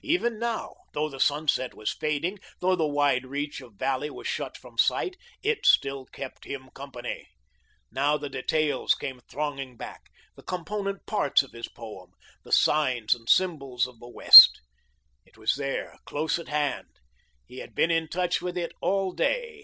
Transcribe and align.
Even 0.00 0.38
now, 0.38 0.74
though 0.94 1.10
the 1.10 1.20
sunset 1.20 1.74
was 1.74 1.92
fading, 1.92 2.38
though 2.60 2.74
the 2.74 2.86
wide 2.88 3.26
reach 3.26 3.60
of 3.60 3.74
valley 3.74 4.08
was 4.08 4.26
shut 4.26 4.56
from 4.56 4.78
sight, 4.78 5.18
it 5.42 5.66
still 5.66 6.06
kept 6.06 6.46
him 6.46 6.70
company. 6.74 7.28
Now 7.90 8.16
the 8.16 8.30
details 8.30 8.94
came 8.94 9.20
thronging 9.28 9.76
back 9.76 10.08
the 10.34 10.42
component 10.42 11.04
parts 11.04 11.42
of 11.42 11.52
his 11.52 11.68
poem, 11.68 12.12
the 12.42 12.52
signs 12.52 13.14
and 13.14 13.28
symbols 13.28 13.86
of 13.86 14.00
the 14.00 14.08
West. 14.08 14.62
It 15.26 15.36
was 15.36 15.56
there, 15.56 15.98
close 16.06 16.38
at 16.38 16.48
hand, 16.48 16.92
he 17.44 17.58
had 17.58 17.74
been 17.74 17.90
in 17.90 18.08
touch 18.08 18.40
with 18.40 18.56
it 18.56 18.72
all 18.80 19.12
day. 19.12 19.62